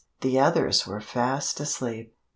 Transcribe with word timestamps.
The 0.21 0.39
others 0.39 0.87
were 0.87 0.99
fast 0.99 1.59
asleep. 1.59 2.15